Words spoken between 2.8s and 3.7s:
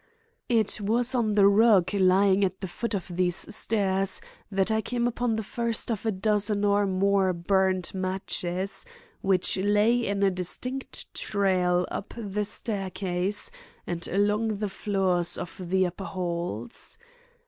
of these